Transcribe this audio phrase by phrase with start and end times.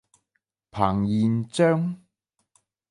[0.71, 1.95] 彭彦章。